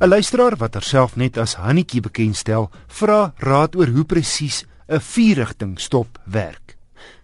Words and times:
'n 0.00 0.08
Luisteraar 0.08 0.54
wat 0.56 0.76
haarself 0.78 1.16
net 1.16 1.38
as 1.42 1.56
Hannetjie 1.58 1.98
bekendstel, 2.00 2.68
vra 2.86 3.34
raad 3.42 3.74
oor 3.74 3.90
hoe 3.90 4.04
presies 4.04 4.64
'n 4.86 5.00
vierrigting 5.00 5.80
stop 5.80 6.18
werk. 6.24 6.76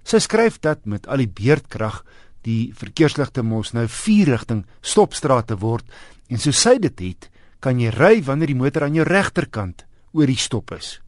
Sy 0.03 0.19
skryf 0.19 0.59
dat 0.61 0.85
met 0.85 1.07
al 1.07 1.17
die 1.17 1.29
beerdkrag 1.29 2.05
die 2.43 2.73
verkeersligte 2.75 3.43
mos 3.43 3.73
nou 3.73 3.87
vierrigting 3.87 4.67
stopstrate 4.81 5.57
word 5.57 5.85
en 6.29 6.39
so 6.39 6.51
sy 6.51 6.79
dit 6.79 7.01
het, 7.01 7.31
kan 7.61 7.79
jy 7.79 7.91
ry 7.91 8.23
wanneer 8.23 8.47
die 8.47 8.59
motor 8.59 8.83
aan 8.83 8.95
jou 8.95 9.05
regterkant 9.07 9.85
oor 10.13 10.27
die 10.27 10.37
stop 10.37 10.73
is. 10.73 11.01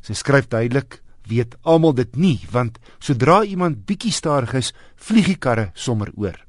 Sy 0.00 0.14
skryf 0.14 0.48
duidelik, 0.48 1.02
weet 1.28 1.56
almal 1.62 1.92
dit 1.92 2.16
nie, 2.16 2.40
want 2.50 2.78
sodra 2.98 3.44
iemand 3.44 3.84
bietjie 3.86 4.12
stadig 4.12 4.54
is, 4.54 4.72
vlieg 4.96 5.26
die 5.26 5.36
karre 5.36 5.72
sommer 5.74 6.10
oor. 6.16 6.40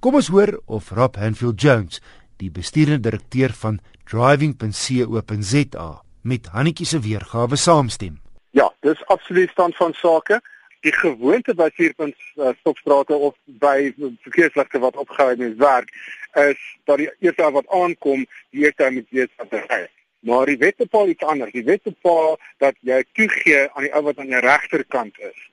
Kom 0.00 0.14
ons 0.14 0.28
hoor 0.28 0.60
of 0.66 0.90
Rob 0.90 1.16
Hanfield 1.16 1.62
Jones, 1.62 2.00
die 2.40 2.50
bestuurende 2.50 3.10
direkteur 3.10 3.52
van 3.52 3.80
driving.co.za 4.08 5.90
met 6.22 6.48
Hannetjie 6.52 6.86
se 6.86 7.00
weergawe 7.00 7.56
saamstem. 7.56 8.18
Ja, 8.50 8.72
dis 8.80 9.04
absoluut 9.06 9.50
stand 9.50 9.76
van 9.76 9.92
sake. 9.92 10.40
Die 10.80 10.92
gewoonte 10.92 11.54
by 11.54 11.68
vierpunt 11.76 12.16
uh, 12.36 12.54
stopstrate 12.60 13.14
of 13.14 13.36
by 13.44 13.92
verkeersligte 14.24 14.80
wat 14.80 14.96
opgehou 14.96 15.36
is 15.36 15.56
werk 15.60 15.92
is 16.40 16.60
dat 16.88 17.00
die 17.02 17.10
eerste 17.18 17.50
wat 17.52 17.68
aankom, 17.68 18.24
die 18.54 18.64
eerste 18.64 18.90
moet 18.90 19.08
weet 19.10 19.32
wat 19.36 19.50
hy 19.50 19.64
ry. 19.66 19.82
Maar 20.20 20.46
die 20.46 20.58
wet 20.60 20.76
bepaal 20.76 21.08
iets 21.08 21.24
anders. 21.24 21.52
Die 21.52 21.64
wet 21.64 21.82
bepaal 21.82 22.38
dat 22.60 22.76
jy 22.86 23.02
toegee 23.16 23.68
aan 23.72 23.86
die 23.86 23.92
ou 23.96 24.02
wat 24.08 24.18
aan 24.20 24.32
jou 24.32 24.40
regterkant 24.44 25.18
is. 25.18 25.46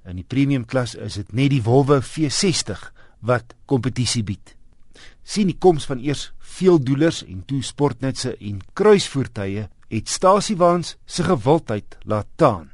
In 0.04 0.18
die 0.20 0.26
premium 0.28 0.66
klas 0.68 0.92
is 0.92 1.16
dit 1.16 1.30
net 1.32 1.54
die 1.54 1.62
Volvo 1.64 2.02
V60 2.04 2.82
wat 3.24 3.54
kompetisie 3.64 4.20
bied. 4.20 4.52
Sien 5.24 5.48
die 5.48 5.56
koms 5.56 5.86
van 5.88 6.02
eers 6.04 6.26
veeldoelers 6.58 7.22
en 7.24 7.41
toe 7.48 7.62
sportnutse 7.64 8.34
en 8.36 8.58
kruisvoertuie 8.76 9.70
het 9.88 10.12
stasiewaans 10.12 10.98
se 11.08 11.24
gewildheid 11.30 11.96
laat 12.04 12.28
taan. 12.36 12.68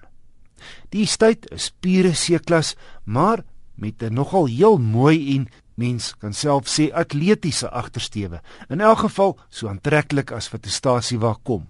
Die 0.90 1.06
estate 1.06 1.46
is 1.54 1.70
pure 1.70 2.10
C-klas, 2.10 2.74
maar 3.04 3.44
met 3.78 4.02
'n 4.02 4.14
nogal 4.14 4.50
heel 4.50 4.78
mooi 4.78 5.36
en 5.36 5.46
mens 5.76 6.14
kan 6.20 6.34
self 6.34 6.68
sê 6.72 6.88
atletiese 6.92 7.70
agtersteewe. 7.70 8.40
In 8.68 8.80
elk 8.80 8.98
geval 9.06 9.36
so 9.48 9.68
aantreklik 9.68 10.32
as 10.32 10.50
wat 10.52 10.66
'n 10.66 10.70
stasie 10.70 11.18
waar 11.18 11.38
kom. 11.42 11.66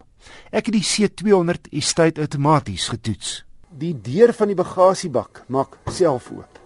Ek 0.50 0.66
het 0.66 0.74
die 0.74 0.82
C200 0.82 1.68
estate 1.70 2.20
outomaties 2.20 2.88
getoets. 2.88 3.44
Die 3.70 3.94
deur 3.94 4.32
van 4.32 4.48
die 4.48 4.56
bagasiebak 4.56 5.44
maak 5.48 5.78
self 5.90 6.30
oop 6.30 6.56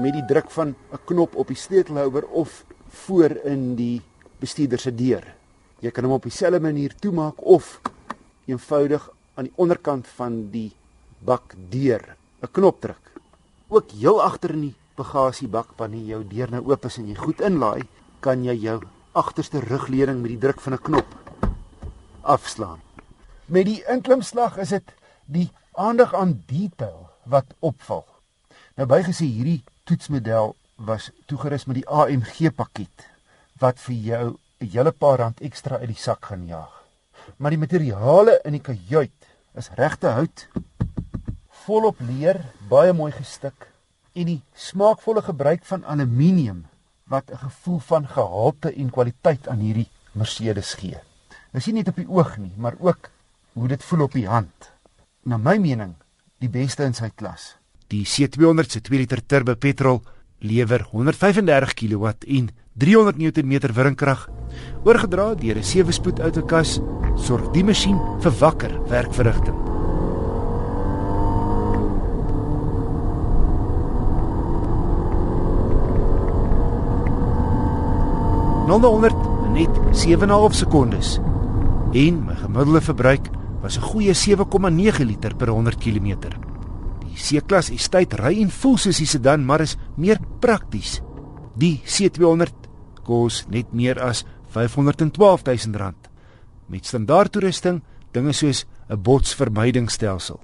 met 0.00 0.12
die 0.12 0.24
druk 0.28 0.50
van 0.50 0.74
'n 0.92 0.98
knop 1.04 1.36
op 1.36 1.48
die 1.48 1.56
sleutelhouer 1.56 2.26
of 2.26 2.64
voor 2.88 3.30
in 3.44 3.74
die 3.76 4.02
bestuurder 4.38 4.78
se 4.78 4.94
deur. 4.94 5.24
Jy 5.80 5.90
kan 5.90 6.04
hom 6.04 6.12
op 6.12 6.22
dieselfde 6.22 6.60
manier 6.60 6.94
toemaak 6.94 7.44
of 7.44 7.80
eenvoudig 8.44 9.10
aan 9.34 9.44
die 9.44 9.56
onderkant 9.56 10.06
van 10.06 10.50
die 10.50 10.72
bakdeur 11.18 12.16
'n 12.42 12.50
knop 12.52 12.80
druk. 12.80 13.12
Ook 13.68 13.90
heel 13.90 14.22
agter 14.22 14.50
in 14.50 14.60
die 14.60 14.74
bagasiebak 14.96 15.76
wanneer 15.76 16.06
jou 16.14 16.22
deur 16.24 16.50
nou 16.50 16.62
oop 16.70 16.84
is 16.88 16.98
en 16.98 17.08
jy 17.08 17.14
goed 17.14 17.40
inlaai, 17.40 17.82
kan 18.20 18.44
jy 18.44 18.56
jou 18.60 18.80
agterste 19.16 19.60
rugleuning 19.60 20.20
met 20.22 20.34
die 20.34 20.40
druk 20.40 20.60
van 20.60 20.74
'n 20.74 20.82
knop 20.88 21.14
afslaan. 22.22 22.80
Met 23.46 23.66
die 23.66 23.82
inklimslag 23.88 24.58
is 24.58 24.68
dit 24.68 24.94
die 25.24 25.50
aandag 25.72 26.14
aan 26.14 26.42
detail 26.46 27.08
wat 27.24 27.54
opval. 27.60 28.04
Nou 28.76 28.86
bygesê 28.86 29.24
hierdie 29.24 29.64
toetsmodel 29.84 30.56
was 30.76 31.10
toegerus 31.26 31.64
met 31.66 31.80
die 31.80 31.88
AMG 31.88 32.50
pakket 32.54 33.06
wat 33.60 33.78
vir 33.78 33.94
jou 33.94 34.26
'n 34.60 34.68
hele 34.72 34.92
paar 34.92 35.18
rand 35.18 35.40
ekstra 35.40 35.78
uit 35.78 35.88
die 35.88 36.02
sak 36.02 36.24
gaan 36.24 36.46
jaag. 36.46 36.84
Maar 37.36 37.50
die 37.50 37.58
materiale 37.58 38.40
in 38.44 38.52
die 38.52 38.60
kajuit 38.60 39.12
is 39.54 39.70
regte 39.74 40.08
hout, 40.08 40.48
volop 41.48 41.96
leer, 42.00 42.44
baie 42.68 42.92
mooi 42.92 43.12
gestik 43.12 43.75
en 44.16 44.30
die 44.30 44.40
smaakvolle 44.56 45.22
gebruik 45.22 45.64
van 45.68 45.84
aluminium 45.84 46.64
wat 47.12 47.30
'n 47.30 47.36
gevoel 47.36 47.78
van 47.78 48.08
gehalte 48.08 48.72
en 48.72 48.90
kwaliteit 48.90 49.48
aan 49.48 49.58
hierdie 49.58 49.88
Mercedes 50.12 50.74
gee. 50.74 50.98
Dit 51.52 51.60
is 51.60 51.66
nie 51.66 51.74
net 51.74 51.88
op 51.88 51.96
die 51.96 52.08
oog 52.08 52.36
nie, 52.38 52.52
maar 52.56 52.74
ook 52.78 53.10
hoe 53.52 53.68
dit 53.68 53.84
voel 53.84 54.00
op 54.00 54.12
die 54.12 54.28
hand. 54.28 54.72
Na 55.22 55.36
my 55.36 55.58
mening, 55.58 55.94
die 56.38 56.48
beste 56.48 56.84
in 56.84 56.94
sy 56.94 57.10
klas. 57.14 57.56
Die 57.88 58.04
C200 58.04 58.70
se 58.70 58.80
2 58.80 58.98
liter 58.98 59.26
turbo 59.26 59.54
petrol 59.54 60.02
lewer 60.38 60.82
135 60.90 61.74
kW 61.74 62.06
en 62.26 62.50
300 62.72 63.16
Nm 63.16 63.72
wringkrag. 63.72 64.28
Oorgedra 64.84 65.34
deur 65.34 65.56
'n 65.56 65.62
7-spoed 65.62 66.20
outokas 66.20 66.80
sorg 67.16 67.52
die 67.52 67.64
masjien 67.64 67.98
vir 68.20 68.32
wakker 68.38 68.88
werkverrigting. 68.88 69.75
0-100 78.66 79.14
net 79.54 79.70
7.5 79.94 80.58
sekondes. 80.58 81.16
En 81.94 82.18
my 82.26 82.34
gemiddelde 82.34 82.80
verbruik 82.80 83.30
was 83.62 83.78
'n 83.78 83.82
goeie 83.82 84.14
7,9 84.14 85.04
liter 85.06 85.36
per 85.36 85.48
100 85.48 85.78
km. 85.78 86.18
Die 87.00 87.16
C-klas 87.16 87.70
tyd 87.88 88.12
ry 88.12 88.42
en 88.42 88.50
voel 88.50 88.76
soos 88.76 88.96
die 88.98 89.06
sedan, 89.06 89.44
maar 89.44 89.60
is 89.60 89.76
meer 89.96 90.18
prakties. 90.40 91.00
Die 91.54 91.80
C200 91.84 92.52
kos 93.02 93.46
net 93.48 93.72
meer 93.72 94.02
as 94.02 94.24
R512 94.52 95.42
000 95.70 95.94
met 96.66 96.86
standaard 96.86 97.32
toerusting, 97.32 97.82
dinge 98.12 98.32
soos 98.32 98.66
'n 98.88 99.02
botsvermydingsstelsel. 99.02 100.40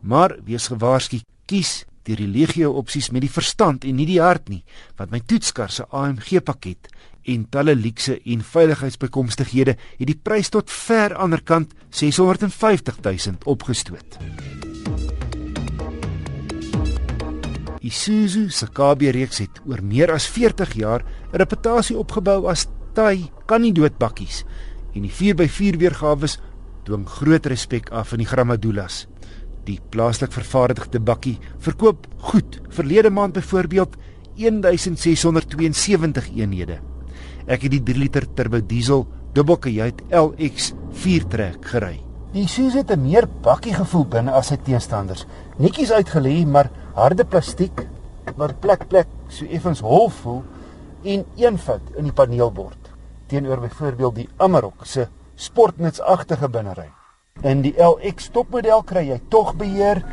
Maar 0.00 0.38
wees 0.44 0.68
gewaarsku, 0.68 1.20
kies 1.46 1.84
die 2.04 2.16
religio 2.18 2.72
opsies 2.78 3.10
met 3.10 3.24
die 3.24 3.32
verstand 3.32 3.84
en 3.84 3.96
nie 3.96 4.06
die 4.08 4.20
hart 4.20 4.48
nie, 4.52 4.62
want 4.98 5.12
my 5.14 5.20
toetskar 5.20 5.70
se 5.72 5.86
AMG 5.90 6.42
pakket 6.44 6.90
en 7.24 7.46
talle 7.48 7.74
luukse 7.76 8.18
en 8.20 8.44
veiligheidsbekomstighede 8.44 9.76
het 9.98 10.08
die 10.08 10.18
prys 10.20 10.52
tot 10.52 10.70
ver 10.70 11.16
aanderkant 11.16 11.72
650 11.90 13.00
000 13.00 13.40
opgestoot. 13.48 14.18
Isuzu 17.84 18.48
se 18.48 18.68
KB 18.72 19.10
reeks 19.12 19.42
het 19.44 19.60
oor 19.68 19.82
meer 19.84 20.12
as 20.12 20.28
40 20.28 20.72
jaar 20.80 21.04
'n 21.04 21.36
reputasie 21.36 21.96
opgebou 21.98 22.48
as 22.48 22.66
taai 22.94 23.30
kan 23.46 23.60
nie 23.60 23.72
doodbakkies 23.72 24.44
en 24.94 25.02
die 25.02 25.12
4x4 25.12 25.76
weergawe 25.76 26.28
dwing 26.84 27.06
groot 27.08 27.46
respek 27.46 27.90
af 27.90 28.12
in 28.12 28.18
die 28.18 28.28
Grammadulas. 28.28 29.06
Die 29.64 29.80
plaaslik 29.90 30.32
vervaardigde 30.32 31.00
bakkie 31.00 31.38
verkoop 31.58 32.06
goed. 32.30 32.60
Verlede 32.68 33.10
maand 33.10 33.32
byvoorbeeld 33.38 33.96
1672 34.36 36.30
eenhede. 36.36 36.78
Ek 37.46 37.62
het 37.62 37.70
die 37.72 37.82
3 37.82 37.98
liter 37.98 38.26
turbo 38.34 38.60
diesel 38.60 39.06
dubbelkajuit 39.34 40.02
LX 40.10 40.72
4 41.04 41.26
trek 41.28 41.64
gery. 41.72 42.00
Die 42.32 42.42
Isuzu 42.44 42.78
het 42.78 42.90
'n 42.90 43.02
meer 43.02 43.28
bakkie 43.42 43.74
gevoel 43.74 44.06
binne 44.06 44.32
as 44.32 44.46
sy 44.46 44.56
teenstanders. 44.56 45.26
Netjies 45.58 45.92
uitgelê, 45.92 46.46
maar 46.46 46.70
harde 46.94 47.24
plastiek 47.24 47.86
wat 48.36 48.60
plek 48.60 48.88
plek 48.88 49.06
so 49.28 49.44
effens 49.44 49.80
hol 49.80 50.08
voel 50.10 50.42
en 51.04 51.24
eenvoud 51.36 51.80
in 51.96 52.04
die 52.04 52.12
paneelbord 52.12 52.84
teenoor 53.26 53.60
byvoorbeeld 53.60 54.14
die 54.14 54.28
Amarok 54.36 54.86
se 54.86 55.08
sportnutsagtige 55.34 56.48
binnery. 56.48 56.90
In 57.42 57.64
die 57.64 57.74
LX 57.74 58.28
topmodel 58.30 58.84
kry 58.86 59.08
jy 59.08 59.16
tog 59.28 59.56
beheer, 59.58 60.04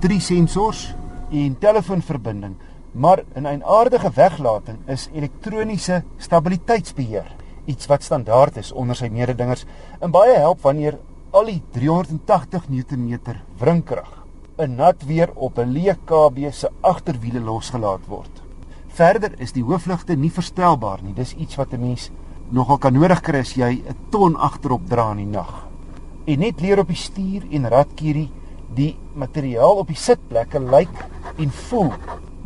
drie 0.00 0.20
sensors 0.20 0.90
en 1.32 1.54
telefoonverbinding 1.58 2.56
maar 2.92 3.22
in 3.34 3.46
'n 3.46 3.62
aardige 3.62 4.10
weglating 4.10 4.78
is 4.86 5.08
elektroniese 5.12 6.02
stabiliteitsbeheer 6.18 7.32
iets 7.64 7.86
wat 7.86 8.02
standaard 8.02 8.56
is 8.56 8.72
onder 8.72 8.96
sy 8.96 9.08
mededingers 9.08 9.64
en 10.00 10.10
baie 10.10 10.36
help 10.36 10.60
wanneer 10.60 10.98
al 11.30 11.44
die 11.44 11.62
380 11.72 12.68
Newtonmeter 12.68 13.42
wringkrag 13.58 14.26
in 14.58 14.76
nat 14.76 15.04
weer 15.06 15.30
op 15.34 15.58
'n 15.58 15.72
leë 15.72 15.96
KB 16.04 16.52
se 16.52 16.68
agterwiele 16.80 17.40
losgelaat 17.40 18.06
word. 18.06 18.42
Verder 18.88 19.32
is 19.38 19.52
die 19.52 19.64
hoofligte 19.64 20.16
nie 20.16 20.30
verstelbaar 20.30 21.02
nie. 21.02 21.14
Dis 21.14 21.34
iets 21.34 21.56
wat 21.56 21.72
'n 21.72 21.80
mens 21.80 22.10
nogal 22.50 22.78
kan 22.78 22.92
nodig 22.92 23.20
kry 23.20 23.38
as 23.38 23.54
jy 23.54 23.82
'n 23.88 23.96
ton 24.10 24.36
agterop 24.36 24.88
dra 24.88 25.10
in 25.10 25.16
die 25.16 25.26
nag. 25.26 25.69
En 26.30 26.38
net 26.44 26.60
leer 26.62 26.78
op 26.78 26.90
die 26.90 26.98
stuur 26.98 27.46
en 27.50 27.66
radkierie 27.72 28.28
die 28.76 28.92
materiaal 29.18 29.80
op 29.82 29.88
die 29.90 29.98
sitplekke 29.98 30.60
lyk 30.62 30.92
en 31.42 31.50
voel 31.66 31.88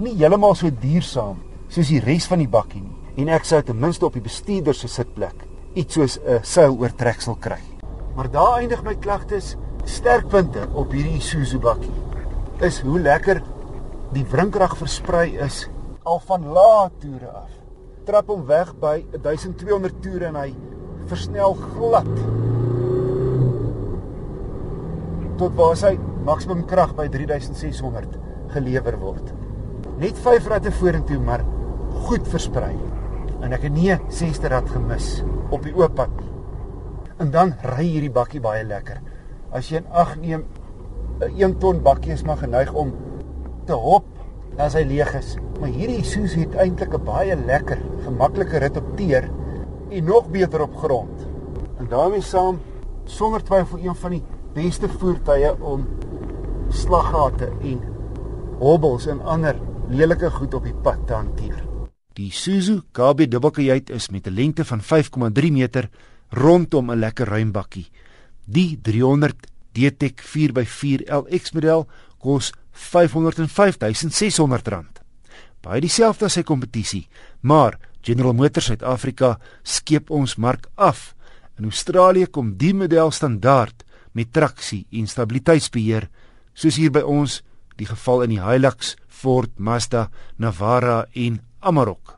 nie 0.00 0.14
heeltemal 0.16 0.54
so 0.56 0.70
duursaam 0.80 1.42
soos 1.68 1.90
die 1.92 2.00
res 2.00 2.24
van 2.30 2.40
die 2.40 2.48
bakkie 2.48 2.80
nie. 2.80 2.94
En 3.20 3.28
ek 3.36 3.44
sou 3.44 3.60
ten 3.62 3.76
minste 3.80 4.06
op 4.08 4.16
die 4.16 4.24
bestuurder 4.24 4.76
se 4.78 4.88
sitplek 4.88 5.44
iets 5.74 5.98
soos 5.98 6.16
'n 6.18 6.40
seiloortreksel 6.42 7.36
kry. 7.36 7.60
Maar 8.16 8.30
daar 8.30 8.58
eindig 8.60 8.82
my 8.84 8.94
klagtes 8.94 9.56
sterkpunte 9.84 10.68
op 10.72 10.92
hierdie 10.92 11.18
Isuzu 11.18 11.58
bakkie. 11.58 11.92
Is 12.60 12.80
hoe 12.80 13.00
lekker 13.00 13.42
die 14.12 14.24
wrinkrag 14.24 14.76
versprei 14.76 15.36
is 15.36 15.68
al 16.04 16.20
van 16.20 16.46
lae 16.46 16.90
toere 17.00 17.28
af. 17.28 17.50
Trap 18.06 18.28
hom 18.28 18.46
weg 18.46 18.74
by 18.80 19.04
1200 19.22 20.02
toere 20.02 20.26
en 20.26 20.36
hy 20.36 20.54
versnel 21.06 21.54
glad. 21.54 22.53
Tot 25.38 25.54
waar 25.58 25.74
hy 25.82 25.96
maksimum 26.24 26.62
krag 26.70 26.92
by 26.94 27.08
3600 27.10 28.18
gelewer 28.54 28.98
word. 29.00 29.32
Net 29.98 30.18
5 30.22 30.46
ratte 30.50 30.70
vorentoe, 30.74 31.18
maar 31.18 31.42
goed 32.06 32.28
versprei. 32.30 32.74
En 33.42 33.52
ek 33.52 33.66
het 33.66 33.74
nie 33.74 33.90
'n 33.92 34.00
sesde 34.08 34.48
rad 34.48 34.68
gemis 34.70 35.24
op 35.50 35.62
die 35.62 35.74
oop 35.74 35.94
pad 35.94 36.10
nie. 36.20 36.30
En 37.18 37.30
dan 37.30 37.54
ry 37.62 37.84
hierdie 37.84 38.10
bakkie 38.10 38.40
baie 38.40 38.64
lekker. 38.64 39.00
As 39.52 39.68
jy 39.68 39.76
in 39.76 39.86
ag 39.90 40.16
neem 40.16 40.44
'n 41.20 41.30
1 41.36 41.58
ton 41.58 41.82
bakkie 41.82 42.12
is 42.12 42.22
maar 42.22 42.36
geneig 42.36 42.72
om 42.72 42.92
te 43.66 43.72
hop 43.72 44.04
as 44.58 44.74
hy 44.74 44.84
leeg 44.84 45.14
is. 45.14 45.36
Maar 45.60 45.68
hierdie 45.68 45.98
Isuzu 45.98 46.40
het 46.40 46.54
eintlik 46.54 46.94
'n 46.94 47.04
baie 47.04 47.36
lekker, 47.36 47.78
gemaklike 48.04 48.58
rit 48.58 48.76
op 48.76 48.96
teer 48.96 49.30
en 49.90 50.04
nog 50.04 50.28
beter 50.30 50.62
op 50.62 50.76
grond. 50.76 51.26
En 51.78 51.88
daarmee 51.88 52.20
saam 52.20 52.58
sonder 53.04 53.42
twyfel 53.42 53.78
een 53.78 53.94
van 53.94 54.10
die 54.10 54.22
beste 54.54 54.88
voertuie 54.88 55.62
om 55.62 55.86
slaggate 56.70 57.50
en 57.62 57.80
hobbels 58.60 59.06
en 59.10 59.20
ander 59.26 59.58
lelike 59.90 60.30
goed 60.30 60.54
op 60.54 60.64
die 60.64 60.74
pad 60.84 61.06
te 61.08 61.14
hanteer. 61.16 61.64
Die 62.14 62.26
Isuzu 62.30 62.80
KB 62.94 63.30
dubbelkajuit 63.30 63.90
is 63.90 64.10
met 64.10 64.26
'n 64.26 64.34
lengte 64.34 64.64
van 64.64 64.80
5,3 64.80 65.52
meter 65.52 65.90
rondom 66.30 66.90
'n 66.90 66.98
lekker 66.98 67.28
ruim 67.28 67.52
bakkie. 67.52 67.90
Die 68.44 68.78
300 68.82 69.46
DTEC 69.72 70.22
4x4 70.22 71.10
LX 71.10 71.52
model 71.52 71.86
kos 72.18 72.52
R505600. 72.72 75.02
Baie 75.60 75.80
dieselfde 75.80 76.24
as 76.24 76.32
sy 76.32 76.42
kompetisie, 76.42 77.08
maar 77.40 77.78
General 78.00 78.32
Motors 78.32 78.64
Suid-Afrika 78.64 79.38
skep 79.62 80.10
ons 80.10 80.36
mark 80.36 80.66
af. 80.74 81.14
In 81.58 81.64
Australië 81.64 82.26
kom 82.26 82.56
die 82.56 82.74
model 82.74 83.10
standaard 83.10 83.83
met 84.14 84.32
traksie 84.32 84.84
en 84.94 85.08
stabiliteitsbeheer, 85.10 86.08
soos 86.54 86.78
hier 86.78 86.92
by 86.94 87.02
ons 87.02 87.42
die 87.76 87.88
geval 87.90 88.24
in 88.26 88.36
die 88.36 88.42
Hilux, 88.42 88.94
Ford, 89.08 89.50
Mazda, 89.58 90.08
Navara 90.38 91.04
en 91.14 91.40
Amarok. 91.60 92.16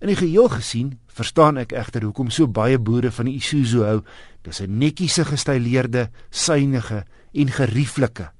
In 0.00 0.12
die 0.12 0.18
geheel 0.18 0.48
gesien, 0.52 0.94
verstaan 1.10 1.58
ek 1.58 1.74
egter 1.74 2.06
hoekom 2.06 2.30
so 2.30 2.46
baie 2.46 2.78
boere 2.78 3.10
van 3.10 3.26
die 3.26 3.36
Isuzu 3.40 3.82
hou. 3.82 4.00
Dis 4.42 4.60
'n 4.60 4.78
netjiese 4.78 5.24
gestileerde, 5.24 6.10
suiwige 6.30 7.04
en 7.34 7.50
gerieflike 7.50 8.30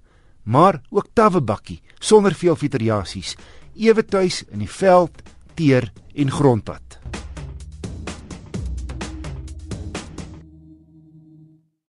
maar 0.47 0.81
ook 0.91 1.07
tawwe 1.13 1.41
bakkie 1.41 1.81
sonder 1.99 2.35
veel 2.35 2.57
fiteriasies, 2.57 3.35
ewe 3.75 4.05
tuis 4.05 4.45
in 4.51 4.63
die 4.63 4.71
veld, 4.71 5.23
teer 5.55 5.91
en 6.15 6.31
grondpad. 6.31 7.01